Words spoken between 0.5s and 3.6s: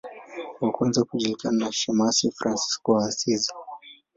Wa kwanza kujulikana ni shemasi Fransisko wa Asizi.